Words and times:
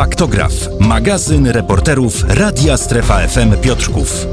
Faktograf, 0.00 0.52
magazyn 0.78 1.46
reporterów 1.46 2.24
Radia 2.28 2.76
Strefa 2.76 3.28
FM 3.28 3.56
Piotrków. 3.62 4.26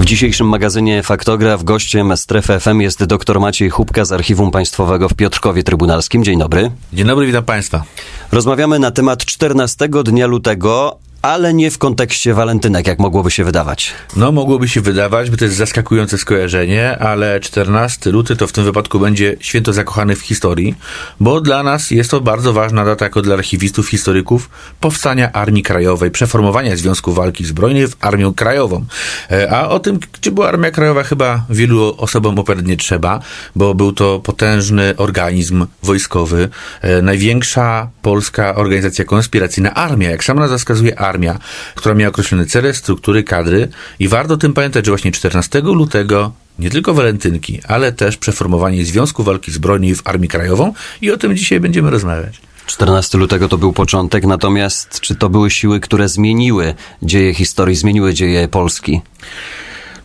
W 0.00 0.04
dzisiejszym 0.04 0.48
magazynie 0.48 1.02
Faktograf 1.02 1.64
gościem 1.64 2.16
Strefy 2.16 2.60
FM 2.60 2.80
jest 2.80 3.04
dr 3.04 3.40
Maciej 3.40 3.70
Chubka 3.70 4.04
z 4.04 4.12
Archiwum 4.12 4.50
Państwowego 4.50 5.08
w 5.08 5.14
Piotrkowie 5.14 5.62
Trybunalskim. 5.62 6.24
Dzień 6.24 6.38
dobry. 6.38 6.70
Dzień 6.92 7.06
dobry, 7.06 7.26
witam 7.26 7.44
Państwa. 7.44 7.84
Rozmawiamy 8.32 8.78
na 8.78 8.90
temat 8.90 9.24
14 9.24 9.88
dnia 10.04 10.26
lutego, 10.26 10.98
ale 11.24 11.54
nie 11.54 11.70
w 11.70 11.78
kontekście 11.78 12.34
walentynek, 12.34 12.86
jak 12.86 12.98
mogłoby 12.98 13.30
się 13.30 13.44
wydawać. 13.44 13.92
No, 14.16 14.32
mogłoby 14.32 14.68
się 14.68 14.80
wydawać, 14.80 15.30
bo 15.30 15.36
to 15.36 15.44
jest 15.44 15.56
zaskakujące 15.56 16.18
skojarzenie, 16.18 16.98
ale 16.98 17.40
14 17.40 18.10
luty 18.10 18.36
to 18.36 18.46
w 18.46 18.52
tym 18.52 18.64
wypadku 18.64 19.00
będzie 19.00 19.36
święto 19.40 19.72
zakochany 19.72 20.16
w 20.16 20.20
historii, 20.20 20.74
bo 21.20 21.40
dla 21.40 21.62
nas 21.62 21.90
jest 21.90 22.10
to 22.10 22.20
bardzo 22.20 22.52
ważna 22.52 22.84
data, 22.84 23.04
jako 23.04 23.22
dla 23.22 23.34
archiwistów, 23.34 23.88
historyków, 23.88 24.50
powstania 24.80 25.32
Armii 25.32 25.62
Krajowej, 25.62 26.10
przeformowania 26.10 26.76
Związku 26.76 27.12
Walki 27.12 27.44
Zbrojnej 27.44 27.88
w 27.88 27.96
Armię 28.00 28.32
Krajową. 28.36 28.84
E, 29.30 29.50
a 29.50 29.68
o 29.68 29.78
tym, 29.78 29.98
czy 30.20 30.30
była 30.30 30.48
Armia 30.48 30.70
Krajowa, 30.70 31.02
chyba 31.02 31.44
wielu 31.50 31.94
osobom 31.98 32.38
opowiadać 32.38 32.78
trzeba, 32.78 33.20
bo 33.56 33.74
był 33.74 33.92
to 33.92 34.20
potężny 34.20 34.94
organizm 34.96 35.66
wojskowy, 35.82 36.48
e, 36.80 37.02
największa 37.02 37.88
polska 38.02 38.54
organizacja 38.54 39.04
konspiracyjna, 39.04 39.74
armia, 39.74 40.10
jak 40.10 40.24
sama 40.24 40.40
nazwa 40.40 40.58
wskazuje, 40.58 40.98
armia 40.98 41.13
armia, 41.14 41.38
która 41.74 41.94
miała 41.94 42.10
określone 42.10 42.46
cele, 42.46 42.74
struktury, 42.74 43.22
kadry 43.22 43.68
i 43.98 44.08
warto 44.08 44.34
o 44.34 44.36
tym 44.36 44.52
pamiętać, 44.52 44.86
że 44.86 44.90
właśnie 44.90 45.12
14 45.12 45.60
lutego 45.60 46.32
nie 46.58 46.70
tylko 46.70 46.94
walentynki, 46.94 47.60
ale 47.68 47.92
też 47.92 48.16
przeformowanie 48.16 48.84
Związku 48.84 49.22
Walki 49.24 49.52
Zbrojnej 49.52 49.94
w 49.94 50.02
Armię 50.04 50.28
Krajową 50.28 50.72
i 51.00 51.10
o 51.10 51.16
tym 51.16 51.36
dzisiaj 51.36 51.60
będziemy 51.60 51.90
rozmawiać. 51.90 52.40
14 52.66 53.18
lutego 53.18 53.48
to 53.48 53.58
był 53.58 53.72
początek, 53.72 54.24
natomiast 54.24 55.00
czy 55.00 55.14
to 55.14 55.28
były 55.28 55.50
siły, 55.50 55.80
które 55.80 56.08
zmieniły 56.08 56.74
dzieje 57.02 57.34
historii, 57.34 57.76
zmieniły 57.76 58.14
dzieje 58.14 58.48
Polski? 58.48 59.00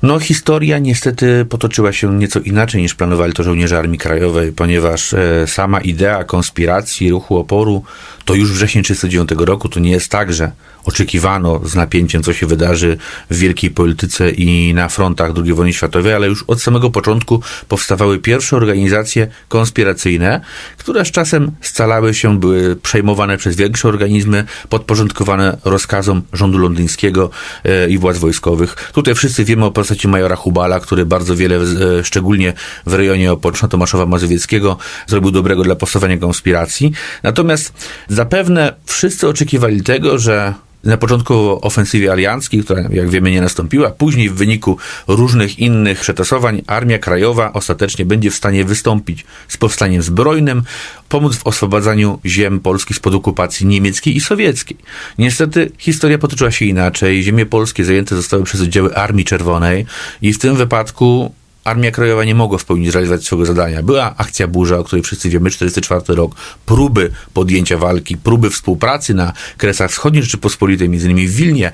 No, 0.04 0.20
historia 0.20 0.80
niestety 0.80 1.46
potoczyła 1.46 1.94
się 1.94 2.18
nieco 2.18 2.40
inaczej 2.40 2.82
niż 2.82 2.96
planowali 2.96 3.34
to 3.34 3.44
żołnierze 3.44 3.78
Armii 3.80 4.00
Krajowej, 4.00 4.52
ponieważ 4.52 5.14
e, 5.14 5.48
sama 5.48 5.82
idea 5.82 6.23
konspiracji, 6.23 7.10
ruchu 7.10 7.38
oporu 7.38 7.84
to 8.26 8.34
już 8.34 8.52
wrzesień 8.52 8.84
1939 8.84 9.48
roku. 9.48 9.70
To 9.70 9.80
nie 9.80 9.92
jest 9.92 10.12
tak, 10.12 10.34
że 10.34 10.52
oczekiwano 10.90 11.62
z 11.66 11.76
napięciem, 11.76 12.23
co 12.23 12.34
się 12.34 12.45
wydarzy 12.48 12.98
w 13.30 13.38
wielkiej 13.38 13.72
polityce 13.72 14.32
i 14.32 14.73
na 14.73 14.90
frontach 14.90 15.32
II 15.44 15.54
wojny 15.54 15.73
światowej, 15.73 16.14
ale 16.14 16.28
już 16.28 16.44
od 16.48 16.62
samego 16.62 16.90
początku 16.90 17.42
powstawały 17.68 18.20
pierwsze 18.20 18.56
organizacje 18.56 19.28
konspiracyjne, 19.48 20.42
które 20.78 21.06
z 21.06 21.12
czasem 21.12 21.52
scalały 21.62 22.14
się, 22.14 22.40
były 22.40 22.76
przejmowane 22.76 23.38
przez 23.38 23.56
większe 23.56 23.88
organizmy, 23.88 24.44
podporządkowane 24.70 25.58
rozkazom 25.66 26.22
rządu 26.34 26.58
londyńskiego 26.58 27.30
e, 27.64 27.90
i 27.90 27.98
władz 27.98 28.17
wojskowych. 28.17 28.92
Tutaj 28.94 29.16
wszyscy 29.16 29.45
wiemy 29.45 29.66
o 29.66 29.72
postaci 29.72 30.08
majora 30.08 30.36
Hubala, 30.36 30.80
który 30.80 31.06
bardzo 31.06 31.36
wiele, 31.36 31.56
e, 31.56 32.04
szczególnie 32.04 32.54
w 32.86 32.94
rejonie 32.94 33.32
Opoczna 33.32 33.67
Tomaszowa 33.67 34.06
Mazowieckiego, 34.06 34.78
zrobił 35.08 35.32
dobrego 35.32 35.64
dla 35.64 35.76
powstawania 35.76 36.17
konspiracji. 36.17 36.92
Natomiast 37.23 37.73
zapewne 38.08 38.73
wszyscy 38.86 39.28
oczekiwali 39.28 39.84
tego, 39.84 40.20
że 40.20 40.54
na 40.84 40.98
początku 40.98 41.60
ofensywy 41.66 42.12
alianckiej, 42.12 42.64
która 42.64 42.82
jak 42.90 43.10
wiemy 43.10 43.32
nie 43.32 43.42
nastąpiła, 43.42 43.90
później 43.90 44.30
w 44.30 44.34
wyniku 44.34 44.78
różnych 45.08 45.60
innych 45.60 46.00
przetasowań 46.00 46.62
Armia 46.68 47.00
Krajowa 47.00 47.54
ostatecznie 47.54 48.06
będzie 48.06 48.32
w 48.32 48.36
stanie 48.36 48.66
wystąpić 48.66 49.26
z 49.48 49.58
powstaniem 49.58 50.02
zbrojnym, 50.02 50.64
pomóc 51.10 51.36
w 51.36 51.48
oswobadzaniu 51.48 52.20
ziem 52.26 52.60
polskich 52.60 52.98
spod 52.98 53.14
okupacji 53.14 53.66
niemieckiej 53.66 54.18
i 54.18 54.22
sowieckiej. 54.22 54.78
Niestety 55.18 55.72
historia 55.78 56.18
potoczyła 56.18 56.52
się 56.52 56.66
inaczej. 56.66 57.24
Ziemie 57.24 57.46
polskie 57.46 57.86
zajęte 57.86 58.16
zostały 58.16 58.44
przez 58.44 58.62
oddziały 58.62 58.96
Armii 58.96 59.26
Czerwonej 59.26 59.86
i 60.22 60.34
w 60.34 60.40
tym 60.40 60.56
wypadku 60.56 61.34
Armia 61.64 61.92
Krajowa 61.92 62.24
nie 62.24 62.36
mogła 62.36 62.58
w 62.58 62.66
pełni 62.66 62.92
zrealizować 62.92 63.26
swojego 63.26 63.45
zadania. 63.45 63.83
Była 63.83 64.16
akcja 64.17 64.48
Burza, 64.48 64.78
o 64.78 64.83
której 64.83 65.04
wszyscy 65.04 65.30
wiemy, 65.30 65.50
44 65.50 66.16
rok, 66.16 66.36
próby 66.66 67.11
podjęcia 67.33 67.78
walki, 67.78 68.17
próby 68.17 68.50
współpracy 68.50 69.14
na 69.14 69.33
Kresach 69.58 69.92
Wschodnich 69.92 70.23
Rzeczypospolitej, 70.23 70.89
między 70.89 71.06
innymi 71.06 71.28
w 71.28 71.36
Wilnie 71.36 71.67
e, 71.67 71.72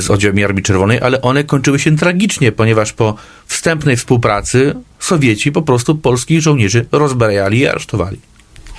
z 0.00 0.10
oddziałami 0.10 0.44
Armii 0.44 0.62
Czerwonej, 0.62 1.00
ale 1.00 1.22
one 1.22 1.44
kończyły 1.44 1.78
się 1.78 1.96
tragicznie, 1.96 2.52
ponieważ 2.52 2.92
po 2.92 3.14
wstępnej 3.46 3.96
współpracy 3.96 4.74
Sowieci 4.98 5.52
po 5.52 5.62
prostu 5.62 5.94
polskich 5.94 6.40
żołnierzy 6.40 6.86
rozbrajali 6.92 7.58
i 7.58 7.66
aresztowali. 7.66 8.18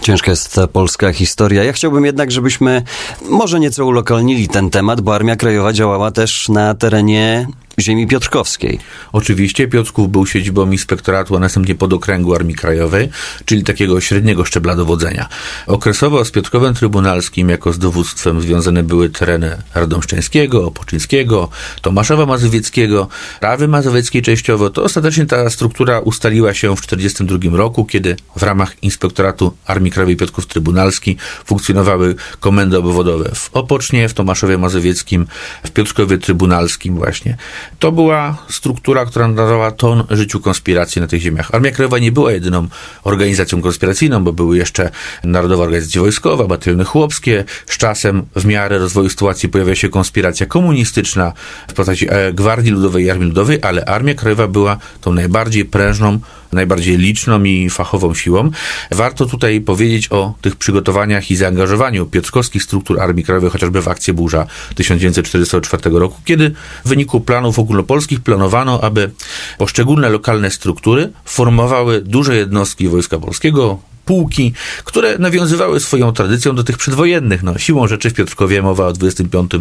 Ciężka 0.02 0.31
jest 0.31 0.53
ta 0.53 0.68
polska 0.68 1.13
historia. 1.13 1.63
Ja 1.63 1.74
chciałbym 1.74 2.06
jednak, 2.06 2.31
żebyśmy 2.31 2.81
może 3.30 3.59
nieco 3.59 3.86
ulokalnili 3.86 4.47
ten 4.47 4.69
temat, 4.69 5.02
bo 5.02 5.16
Armia 5.16 5.36
Krajowa 5.36 5.74
działała 5.74 6.12
też 6.12 6.50
na 6.50 6.74
terenie 6.74 7.47
ziemi 7.79 8.07
piotrkowskiej. 8.07 8.79
Oczywiście 9.11 9.67
Piotrków 9.67 10.11
był 10.11 10.25
siedzibą 10.25 10.72
inspektoratu, 10.72 11.35
a 11.35 11.39
następnie 11.39 11.75
podokręgu 11.75 12.35
Armii 12.35 12.56
Krajowej, 12.56 13.09
czyli 13.45 13.63
takiego 13.63 14.01
średniego 14.01 14.45
szczebla 14.45 14.75
dowodzenia. 14.75 15.29
Okresowo 15.67 16.25
z 16.25 16.31
Piotrkowem 16.31 16.73
Trybunalskim 16.73 17.50
jako 17.50 17.73
z 17.73 17.79
dowództwem 17.79 18.41
związane 18.41 18.83
były 18.83 19.09
tereny 19.09 19.57
Radomszczeńskiego, 19.75 20.67
Opoczyńskiego, 20.67 21.50
Tomaszowa 21.81 22.25
Mazowieckiego, 22.25 23.07
Rawy 23.41 23.67
Mazowieckiej 23.67 24.22
częściowo. 24.22 24.69
To 24.69 24.83
ostatecznie 24.83 25.25
ta 25.25 25.50
struktura 25.50 26.00
ustaliła 26.00 26.53
się 26.53 26.75
w 26.75 26.81
1942 26.81 27.57
roku, 27.57 27.85
kiedy 27.85 28.16
w 28.35 28.44
ramach 28.44 28.83
inspektoratu 28.83 29.57
Armii 29.66 29.91
Krajowej 29.91 30.16
Piotrków 30.16 30.47
Trybunalski 30.47 31.17
funkcjonowały 31.45 32.16
komendy 32.39 32.78
obwodowe 32.78 33.31
w 33.35 33.50
Opocznie, 33.53 34.09
w 34.09 34.13
Tomaszowie 34.13 34.57
Mazowieckim, 34.57 35.28
w 35.63 35.72
Piotrkowie 35.72 36.17
Trybunalskim 36.17 36.95
właśnie. 36.95 37.38
To 37.79 37.91
była 37.91 38.38
struktura, 38.50 39.06
która 39.06 39.28
nadawała 39.28 39.72
ton 39.72 40.03
życiu 40.09 40.40
konspiracji 40.40 41.01
na 41.01 41.07
tych 41.07 41.22
ziemiach. 41.22 41.56
Armia 41.56 41.72
Krajowa 41.72 42.00
nie 42.00 42.12
była 42.12 42.31
jedyną 42.31 42.68
organizacją 43.03 43.62
konspiracyjną, 43.62 44.24
bo 44.24 44.34
były 44.34 44.57
jeszcze 44.57 44.90
Narodowa 45.24 45.63
Organizacja 45.63 46.01
Wojskowa, 46.01 46.47
bataliony 46.47 46.84
chłopskie. 46.85 47.44
Z 47.66 47.78
czasem, 47.78 48.25
w 48.35 48.46
miarę 48.46 48.78
rozwoju 48.78 49.09
sytuacji, 49.09 49.50
pojawia 49.50 49.75
się 49.75 49.90
konspiracja 49.90 50.46
komunistyczna 50.46 51.34
w 51.68 51.74
postaci 51.74 52.07
e, 52.09 52.34
Gwardii 52.34 52.72
Ludowej 52.72 53.06
i 53.06 53.09
Armii 53.09 53.28
Ludowej, 53.28 53.59
ale 53.62 53.85
Armia 53.85 54.13
Krajowa 54.13 54.47
była 54.47 54.78
tą 55.01 55.13
najbardziej 55.13 55.66
prężną 55.66 56.19
najbardziej 56.53 56.97
liczną 56.97 57.44
i 57.44 57.69
fachową 57.69 58.13
siłą. 58.13 58.51
Warto 58.91 59.25
tutaj 59.25 59.62
powiedzieć 59.62 60.12
o 60.12 60.34
tych 60.41 60.56
przygotowaniach 60.56 61.31
i 61.31 61.35
zaangażowaniu 61.35 62.06
piotrkowskich 62.06 62.63
struktur 62.63 63.01
Armii 63.01 63.24
Krajowej, 63.24 63.50
chociażby 63.50 63.81
w 63.81 63.88
akcję 63.88 64.13
Burza 64.13 64.47
1944 64.75 66.00
roku, 66.00 66.22
kiedy 66.25 66.51
w 66.85 66.90
wyniku 66.90 67.22
planów 67.22 67.53
ogólnopolskich 67.59 68.22
planowano, 68.22 68.81
aby 68.84 69.12
poszczególne 69.58 70.09
lokalne 70.09 70.52
struktury 70.52 71.12
formowały 71.25 72.02
duże 72.02 72.36
jednostki 72.36 72.88
Wojska 72.88 73.19
Polskiego, 73.19 73.80
pułki, 74.06 74.53
które 74.84 75.18
nawiązywały 75.18 75.80
swoją 75.80 76.12
tradycją 76.12 76.56
do 76.56 76.63
tych 76.63 76.78
przedwojennych. 76.78 77.44
No, 77.44 77.58
siłą 77.58 77.88
rzeczy 77.88 78.09
w 78.09 78.13
Piotrkowie 78.13 78.62
mowa 78.62 78.88
o 78.88 78.94
25. 78.94 79.52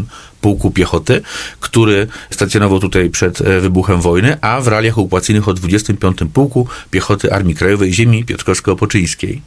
Pułku 0.41 0.71
Piechoty, 0.71 1.23
który 1.61 2.07
stacjonował 2.31 2.81
tutaj 2.81 3.11
przed 3.11 3.41
e, 3.41 3.61
wybuchem 3.61 4.01
wojny, 4.01 4.37
a 4.41 4.61
w 4.61 4.69
realiach 4.69 4.99
okupacyjnych 4.99 5.49
o 5.49 5.55
25. 5.55 6.19
Pułku 6.35 6.67
Piechoty 6.91 7.33
Armii 7.33 7.55
Krajowej 7.55 7.93
Ziemi 7.93 8.25
Piotrkowsko-Opoczyńskiej. 8.25 9.41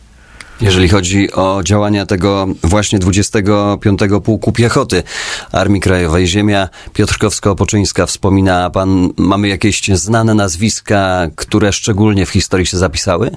Jeżeli 0.62 0.90
chodzi 0.90 1.32
o 1.32 1.62
działania 1.64 2.06
tego 2.06 2.48
właśnie 2.64 3.00
25. 3.00 4.00
Pułku 4.24 4.52
Piechoty 4.52 5.04
Armii 5.52 5.82
Krajowej, 5.82 6.28
ziemia 6.28 6.70
Piotrkowsko-Opoczyńska, 6.94 8.06
wspomina 8.06 8.70
pan, 8.70 9.10
mamy 9.18 9.48
jakieś 9.48 9.88
znane 9.88 10.34
nazwiska, 10.34 11.28
które 11.36 11.74
szczególnie 11.74 12.26
w 12.26 12.30
historii 12.30 12.66
się 12.66 12.78
zapisały? 12.78 13.32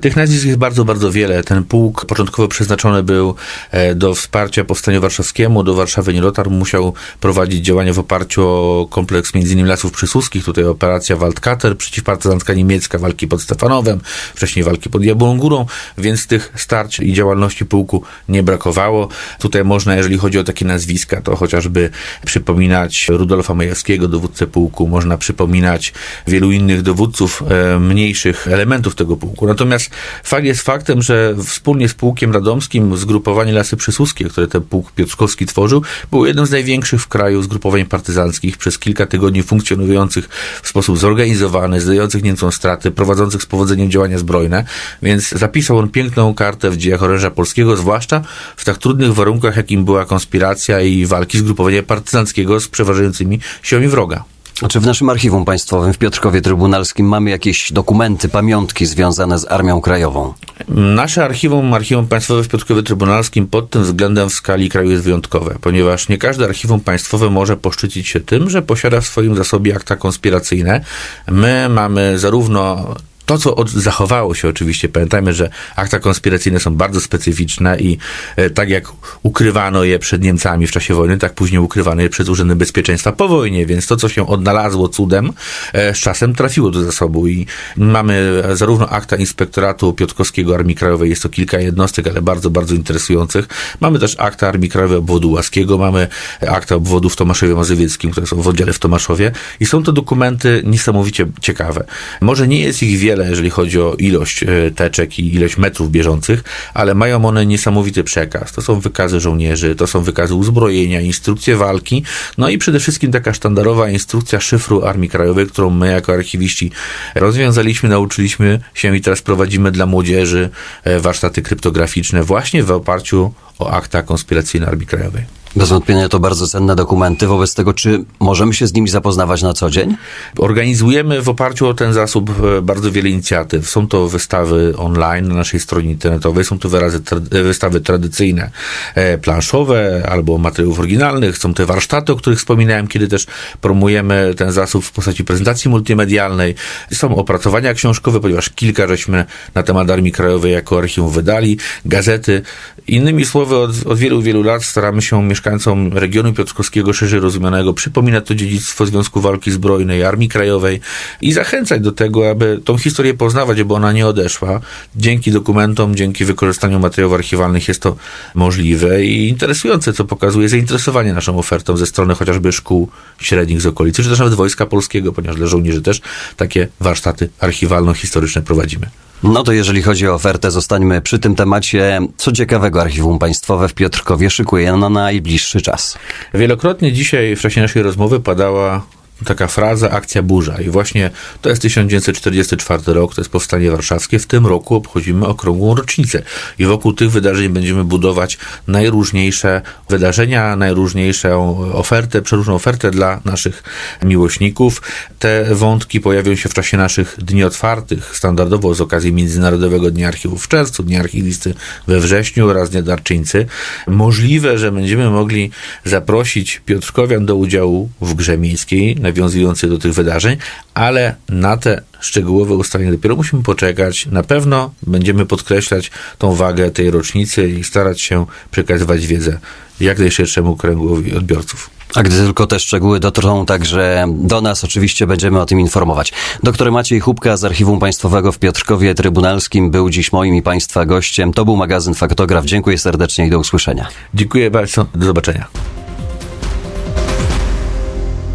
Tych 0.00 0.16
nazwisk 0.16 0.44
jest 0.44 0.58
bardzo, 0.58 0.84
bardzo 0.84 1.12
wiele. 1.12 1.44
Ten 1.44 1.64
pułk 1.64 2.04
początkowo 2.06 2.48
przeznaczony 2.48 3.02
był 3.02 3.34
e, 3.70 3.94
do 3.94 4.14
wsparcia 4.14 4.64
powstaniu 4.64 5.00
warszawskiemu, 5.00 5.62
do 5.62 5.74
Warszawy 5.74 6.14
nie 6.14 6.20
dotarł, 6.20 6.50
musiał 6.50 6.94
prowadzić 7.20 7.64
działania 7.64 7.92
w 7.92 7.98
oparciu 7.98 8.48
o 8.48 8.86
kompleks 8.90 9.32
m.in. 9.34 9.66
Lasów 9.66 9.92
Przysuskich, 9.92 10.44
tutaj 10.44 10.64
operacja 10.64 11.16
Waldkater, 11.16 11.76
przeciwpartyzancka 11.76 12.54
niemiecka, 12.54 12.98
walki 12.98 13.28
pod 13.28 13.42
Stefanowem, 13.42 14.00
wcześniej 14.34 14.64
walki 14.64 14.90
pod 14.90 15.04
Jabłoną 15.04 15.38
Górą, 15.38 15.66
więc 15.98 16.26
tych 16.26 16.43
starć 16.54 17.00
i 17.00 17.12
działalności 17.12 17.66
pułku 17.66 18.02
nie 18.28 18.42
brakowało. 18.42 19.08
Tutaj 19.38 19.64
można, 19.64 19.96
jeżeli 19.96 20.18
chodzi 20.18 20.38
o 20.38 20.44
takie 20.44 20.64
nazwiska, 20.64 21.20
to 21.20 21.36
chociażby 21.36 21.90
przypominać 22.26 23.06
Rudolfa 23.08 23.54
Majewskiego, 23.54 24.08
dowódcę 24.08 24.46
pułku, 24.46 24.88
można 24.88 25.18
przypominać 25.18 25.92
wielu 26.26 26.52
innych 26.52 26.82
dowódców 26.82 27.42
e, 27.48 27.78
mniejszych 27.78 28.48
elementów 28.48 28.94
tego 28.94 29.16
pułku. 29.16 29.46
Natomiast 29.46 29.90
fakt 30.24 30.44
jest 30.44 30.62
faktem, 30.62 31.02
że 31.02 31.34
wspólnie 31.44 31.88
z 31.88 31.94
pułkiem 31.94 32.32
radomskim 32.32 32.96
zgrupowanie 32.96 33.52
Lasy 33.52 33.76
Przysłuskie, 33.76 34.24
które 34.24 34.48
ten 34.48 34.62
pułk 34.62 34.92
Piotrkowski 34.92 35.46
tworzył, 35.46 35.82
było 36.10 36.26
jednym 36.26 36.46
z 36.46 36.50
największych 36.50 37.00
w 37.02 37.08
kraju 37.08 37.42
zgrupowań 37.42 37.84
partyzanckich 37.84 38.56
przez 38.56 38.78
kilka 38.78 39.06
tygodni 39.06 39.42
funkcjonujących 39.42 40.28
w 40.62 40.68
sposób 40.68 40.98
zorganizowany, 40.98 41.80
zdających 41.80 42.22
Niemcom 42.22 42.52
straty, 42.52 42.90
prowadzących 42.90 43.42
z 43.42 43.46
powodzeniem 43.46 43.90
działania 43.90 44.18
zbrojne, 44.18 44.64
więc 45.02 45.28
zapisał 45.28 45.78
on 45.78 45.88
piękną 45.88 46.33
kartę 46.34 46.70
w 46.70 46.76
dziejach 46.76 47.02
oręża 47.02 47.30
polskiego, 47.30 47.76
zwłaszcza 47.76 48.22
w 48.56 48.64
tak 48.64 48.78
trudnych 48.78 49.14
warunkach, 49.14 49.56
jakim 49.56 49.84
była 49.84 50.04
konspiracja 50.04 50.80
i 50.80 51.06
walki 51.06 51.38
zgrupowania 51.38 51.82
partyzanckiego 51.82 52.60
z 52.60 52.68
przeważającymi 52.68 53.40
siłami 53.62 53.88
wroga. 53.88 54.24
A 54.62 54.68
czy 54.68 54.80
w 54.80 54.86
naszym 54.86 55.08
archiwum 55.10 55.44
państwowym 55.44 55.92
w 55.92 55.98
Piotrkowie 55.98 56.40
Trybunalskim 56.40 57.08
mamy 57.08 57.30
jakieś 57.30 57.72
dokumenty, 57.72 58.28
pamiątki 58.28 58.86
związane 58.86 59.38
z 59.38 59.50
Armią 59.50 59.80
Krajową? 59.80 60.34
Nasze 60.68 61.24
archiwum, 61.24 61.74
Archiwum 61.74 62.06
Państwowe 62.06 62.44
w 62.44 62.48
Piotrkowie 62.48 62.82
Trybunalskim 62.82 63.46
pod 63.46 63.70
tym 63.70 63.82
względem 63.82 64.30
w 64.30 64.34
skali 64.34 64.68
kraju 64.68 64.90
jest 64.90 65.02
wyjątkowe, 65.02 65.56
ponieważ 65.60 66.08
nie 66.08 66.18
każde 66.18 66.44
archiwum 66.44 66.80
państwowe 66.80 67.30
może 67.30 67.56
poszczycić 67.56 68.08
się 68.08 68.20
tym, 68.20 68.50
że 68.50 68.62
posiada 68.62 69.00
w 69.00 69.06
swoim 69.06 69.36
zasobie 69.36 69.76
akta 69.76 69.96
konspiracyjne. 69.96 70.80
My 71.28 71.68
mamy 71.68 72.18
zarówno 72.18 72.94
to, 73.26 73.38
co 73.38 73.56
od, 73.56 73.70
zachowało 73.70 74.34
się 74.34 74.48
oczywiście, 74.48 74.88
pamiętajmy, 74.88 75.34
że 75.34 75.50
akta 75.76 75.98
konspiracyjne 75.98 76.60
są 76.60 76.74
bardzo 76.74 77.00
specyficzne 77.00 77.80
i 77.80 77.98
e, 78.36 78.50
tak 78.50 78.70
jak 78.70 78.84
ukrywano 79.22 79.84
je 79.84 79.98
przed 79.98 80.22
Niemcami 80.22 80.66
w 80.66 80.72
czasie 80.72 80.94
wojny, 80.94 81.18
tak 81.18 81.34
później 81.34 81.58
ukrywano 81.58 82.02
je 82.02 82.08
przed 82.08 82.28
Urzędem 82.28 82.58
Bezpieczeństwa 82.58 83.12
po 83.12 83.28
wojnie, 83.28 83.66
więc 83.66 83.86
to, 83.86 83.96
co 83.96 84.08
się 84.08 84.26
odnalazło 84.28 84.88
cudem, 84.88 85.32
e, 85.72 85.94
z 85.94 85.98
czasem 85.98 86.34
trafiło 86.34 86.70
do 86.70 86.84
zasobu 86.84 87.26
i 87.26 87.46
mamy 87.76 88.42
zarówno 88.54 88.88
akta 88.88 89.16
Inspektoratu 89.16 89.92
Piotrkowskiego 89.92 90.54
Armii 90.54 90.74
Krajowej, 90.74 91.10
jest 91.10 91.22
to 91.22 91.28
kilka 91.28 91.58
jednostek, 91.58 92.06
ale 92.06 92.22
bardzo, 92.22 92.50
bardzo 92.50 92.74
interesujących. 92.74 93.48
Mamy 93.80 93.98
też 93.98 94.16
akta 94.18 94.48
Armii 94.48 94.68
Krajowej 94.68 94.98
obwodu 94.98 95.30
Łaskiego, 95.30 95.78
mamy 95.78 96.08
akta 96.48 96.74
obwodu 96.74 97.08
w 97.08 97.16
Tomaszowie 97.16 97.54
Mazowieckim, 97.54 98.10
które 98.10 98.26
są 98.26 98.42
w 98.42 98.48
oddziale 98.48 98.72
w 98.72 98.78
Tomaszowie 98.78 99.32
i 99.60 99.66
są 99.66 99.82
to 99.82 99.92
dokumenty 99.92 100.62
niesamowicie 100.66 101.26
ciekawe. 101.40 101.84
Może 102.20 102.48
nie 102.48 102.60
jest 102.60 102.82
ich 102.82 102.98
wiele, 102.98 103.13
jeżeli 103.22 103.50
chodzi 103.50 103.80
o 103.80 103.94
ilość 103.98 104.42
e, 104.42 104.70
teczek 104.70 105.18
i 105.18 105.34
ilość 105.34 105.56
metrów 105.56 105.90
bieżących, 105.90 106.44
ale 106.74 106.94
mają 106.94 107.24
one 107.24 107.46
niesamowity 107.46 108.04
przekaz. 108.04 108.52
To 108.52 108.62
są 108.62 108.80
wykazy 108.80 109.20
żołnierzy, 109.20 109.74
to 109.74 109.86
są 109.86 110.02
wykazy 110.02 110.34
uzbrojenia, 110.34 111.00
instrukcje 111.00 111.56
walki, 111.56 112.02
no 112.38 112.48
i 112.48 112.58
przede 112.58 112.80
wszystkim 112.80 113.12
taka 113.12 113.34
sztandarowa 113.34 113.90
instrukcja 113.90 114.40
szyfru 114.40 114.84
Armii 114.84 115.08
Krajowej, 115.08 115.46
którą 115.46 115.70
my 115.70 115.92
jako 115.92 116.12
archiwiści 116.12 116.70
rozwiązaliśmy, 117.14 117.88
nauczyliśmy 117.88 118.60
się 118.74 118.96
i 118.96 119.00
teraz 119.00 119.22
prowadzimy 119.22 119.72
dla 119.72 119.86
młodzieży 119.86 120.50
e, 120.84 121.00
warsztaty 121.00 121.42
kryptograficzne 121.42 122.22
właśnie 122.22 122.62
w 122.62 122.70
oparciu 122.70 123.32
o 123.58 123.70
akta 123.70 124.02
konspiracyjne 124.02 124.66
Armii 124.66 124.86
Krajowej. 124.86 125.43
Bez 125.56 125.68
wątpienia 125.68 126.08
to 126.08 126.20
bardzo 126.20 126.46
cenne 126.46 126.76
dokumenty. 126.76 127.26
Wobec 127.26 127.54
tego, 127.54 127.74
czy 127.74 128.04
możemy 128.20 128.54
się 128.54 128.66
z 128.66 128.74
nimi 128.74 128.88
zapoznawać 128.88 129.42
na 129.42 129.52
co 129.52 129.70
dzień? 129.70 129.96
Organizujemy 130.38 131.22
w 131.22 131.28
oparciu 131.28 131.66
o 131.66 131.74
ten 131.74 131.92
zasób 131.92 132.30
e, 132.58 132.62
bardzo 132.62 132.92
wiele 132.92 133.08
inicjatyw. 133.08 133.70
Są 133.70 133.88
to 133.88 134.08
wystawy 134.08 134.74
online 134.76 135.28
na 135.28 135.34
naszej 135.34 135.60
stronie 135.60 135.90
internetowej, 135.90 136.44
są 136.44 136.58
to 136.58 136.68
wyrazy, 136.68 137.00
wystawy 137.30 137.80
tradycyjne, 137.80 138.50
e, 138.94 139.18
planszowe 139.18 140.06
albo 140.08 140.38
materiałów 140.38 140.78
oryginalnych, 140.78 141.38
są 141.38 141.54
te 141.54 141.66
warsztaty, 141.66 142.12
o 142.12 142.16
których 142.16 142.38
wspominałem, 142.38 142.86
kiedy 142.86 143.08
też 143.08 143.26
promujemy 143.60 144.34
ten 144.36 144.52
zasób 144.52 144.84
w 144.84 144.92
postaci 144.92 145.24
prezentacji 145.24 145.70
multimedialnej. 145.70 146.54
Są 146.92 147.16
opracowania 147.16 147.74
książkowe, 147.74 148.20
ponieważ 148.20 148.50
kilka 148.50 148.88
żeśmy 148.88 149.24
na 149.54 149.62
temat 149.62 149.90
Armii 149.90 150.12
Krajowej 150.12 150.52
jako 150.52 150.78
archiwum 150.78 151.10
wydali, 151.10 151.58
gazety. 151.84 152.42
Innymi 152.86 153.24
słowy, 153.24 153.56
od, 153.56 153.86
od 153.86 153.98
wielu, 153.98 154.22
wielu 154.22 154.42
lat 154.42 154.64
staramy 154.64 155.02
się 155.02 155.22
mieszkać 155.22 155.43
mieszkańcom 155.44 155.92
regionu 155.92 156.32
piotrkowskiego 156.32 156.92
szerzej 156.92 157.20
rozumianego 157.20 157.74
przypominać 157.74 158.26
to 158.26 158.34
dziedzictwo 158.34 158.86
Związku 158.86 159.20
Walki 159.20 159.50
Zbrojnej, 159.50 160.04
Armii 160.04 160.28
Krajowej 160.28 160.80
i 161.20 161.32
zachęcać 161.32 161.82
do 161.82 161.92
tego, 161.92 162.30
aby 162.30 162.60
tą 162.64 162.78
historię 162.78 163.14
poznawać, 163.14 163.60
aby 163.60 163.74
ona 163.74 163.92
nie 163.92 164.06
odeszła. 164.06 164.60
Dzięki 164.96 165.32
dokumentom, 165.32 165.96
dzięki 165.96 166.24
wykorzystaniu 166.24 166.78
materiałów 166.78 167.14
archiwalnych 167.14 167.68
jest 167.68 167.82
to 167.82 167.96
możliwe 168.34 169.04
i 169.04 169.28
interesujące, 169.28 169.92
co 169.92 170.04
pokazuje 170.04 170.48
zainteresowanie 170.48 171.12
naszą 171.12 171.38
ofertą 171.38 171.76
ze 171.76 171.86
strony 171.86 172.14
chociażby 172.14 172.52
szkół 172.52 172.88
średnich 173.18 173.60
z 173.60 173.66
okolicy, 173.66 174.02
czy 174.02 174.08
też 174.08 174.18
nawet 174.18 174.34
Wojska 174.34 174.66
Polskiego, 174.66 175.12
ponieważ 175.12 175.36
dla 175.36 175.46
żołnierzy 175.46 175.82
też 175.82 176.00
takie 176.36 176.68
warsztaty 176.80 177.28
archiwalno-historyczne 177.40 178.42
prowadzimy. 178.42 178.86
No 179.24 179.42
to 179.42 179.52
jeżeli 179.52 179.82
chodzi 179.82 180.08
o 180.08 180.14
ofertę, 180.14 180.50
zostańmy 180.50 181.00
przy 181.00 181.18
tym 181.18 181.34
temacie. 181.34 182.00
Co 182.16 182.32
ciekawego 182.32 182.80
Archiwum 182.80 183.18
Państwowe 183.18 183.68
w 183.68 183.74
Piotrkowie 183.74 184.30
szykuje 184.30 184.72
na 184.72 184.88
najbliższy 184.88 185.62
czas? 185.62 185.98
Wielokrotnie 186.34 186.92
dzisiaj 186.92 187.36
w 187.36 187.40
czasie 187.40 187.60
naszej 187.60 187.82
rozmowy 187.82 188.20
padała 188.20 188.86
taka 189.24 189.48
fraza 189.48 189.90
akcja 189.90 190.22
burza 190.22 190.60
i 190.60 190.70
właśnie 190.70 191.10
to 191.42 191.48
jest 191.48 191.62
1944 191.62 192.82
rok, 192.86 193.14
to 193.14 193.20
jest 193.20 193.30
powstanie 193.30 193.70
warszawskie. 193.70 194.18
W 194.18 194.26
tym 194.26 194.46
roku 194.46 194.74
obchodzimy 194.74 195.26
okrągłą 195.26 195.74
rocznicę 195.74 196.22
i 196.58 196.64
wokół 196.64 196.92
tych 196.92 197.10
wydarzeń 197.10 197.48
będziemy 197.48 197.84
budować 197.84 198.38
najróżniejsze 198.68 199.62
wydarzenia, 199.88 200.56
najróżniejszą 200.56 201.58
ofertę, 201.72 202.22
przeróżną 202.22 202.54
ofertę 202.54 202.90
dla 202.90 203.20
naszych 203.24 203.62
miłośników. 204.02 204.82
Te 205.18 205.54
wątki 205.54 206.00
pojawią 206.00 206.36
się 206.36 206.48
w 206.48 206.54
czasie 206.54 206.76
naszych 206.76 207.16
dni 207.18 207.44
otwartych, 207.44 208.16
standardowo 208.16 208.74
z 208.74 208.80
okazji 208.80 209.12
Międzynarodowego 209.12 209.90
Dnia 209.90 210.08
Archiwów 210.08 210.44
w 210.44 210.48
czerwcu, 210.48 210.82
Dnia 210.82 211.00
Archiwisty 211.00 211.54
we 211.86 212.00
wrześniu 212.00 212.48
oraz 212.48 212.70
Dnia 212.70 212.82
Darczyńcy. 212.82 213.46
Możliwe, 213.86 214.58
że 214.58 214.72
będziemy 214.72 215.10
mogli 215.10 215.50
zaprosić 215.84 216.62
Piotrkowian 216.66 217.26
do 217.26 217.36
udziału 217.36 217.88
w 218.00 218.14
grze 218.14 218.38
miejskiej 218.38 218.96
nawiązujący 219.04 219.68
do 219.68 219.78
tych 219.78 219.94
wydarzeń, 219.94 220.36
ale 220.74 221.14
na 221.28 221.56
te 221.56 221.82
szczegółowe 222.00 222.54
ustalenia 222.54 222.92
dopiero 222.92 223.16
musimy 223.16 223.42
poczekać. 223.42 224.06
Na 224.06 224.22
pewno 224.22 224.70
będziemy 224.86 225.26
podkreślać 225.26 225.90
tą 226.18 226.34
wagę 226.34 226.70
tej 226.70 226.90
rocznicy 226.90 227.48
i 227.48 227.64
starać 227.64 228.00
się 228.00 228.26
przekazywać 228.50 229.06
wiedzę 229.06 229.38
jak 229.80 229.98
najszerszemu 229.98 230.56
kręgowi 230.56 231.16
odbiorców. 231.16 231.70
A 231.94 232.02
gdy 232.02 232.16
tylko 232.16 232.46
te 232.46 232.60
szczegóły 232.60 233.00
dotrą 233.00 233.46
także 233.46 234.06
do 234.08 234.40
nas, 234.40 234.64
oczywiście 234.64 235.06
będziemy 235.06 235.40
o 235.40 235.46
tym 235.46 235.60
informować. 235.60 236.12
Doktor 236.42 236.72
Maciej 236.72 237.00
Chubka 237.00 237.36
z 237.36 237.44
Archiwum 237.44 237.78
Państwowego 237.78 238.32
w 238.32 238.38
Piotrkowie 238.38 238.94
Trybunalskim 238.94 239.70
był 239.70 239.90
dziś 239.90 240.12
moim 240.12 240.34
i 240.34 240.42
Państwa 240.42 240.86
gościem. 240.86 241.32
To 241.32 241.44
był 241.44 241.56
magazyn 241.56 241.94
Faktograf. 241.94 242.44
Dziękuję 242.44 242.78
serdecznie 242.78 243.26
i 243.26 243.30
do 243.30 243.38
usłyszenia. 243.38 243.88
Dziękuję 244.14 244.50
bardzo. 244.50 244.86
Do 244.94 245.06
zobaczenia. 245.06 245.46